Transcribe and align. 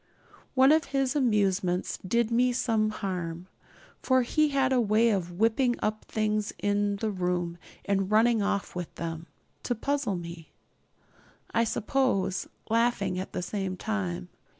One 0.55 0.71
of 0.71 0.85
his 0.85 1.15
amusements 1.15 1.99
did 1.99 2.31
me 2.31 2.53
some 2.53 2.89
harm; 2.89 3.45
for 4.01 4.23
he 4.23 4.49
had 4.49 4.73
a 4.73 4.81
way 4.81 5.11
of 5.11 5.33
whipping 5.33 5.75
up 5.79 6.05
things 6.05 6.51
in 6.57 6.95
the 6.95 7.11
room 7.11 7.59
and 7.85 8.09
running 8.09 8.41
off 8.41 8.73
with 8.75 8.95
them 8.95 9.27
to 9.61 9.75
puzzle 9.75 10.15
me, 10.15 10.53
I 11.53 11.63
suppose, 11.65 12.47
laughing 12.67 13.19
all 13.19 13.27
the 13.31 13.43
time. 13.77 14.29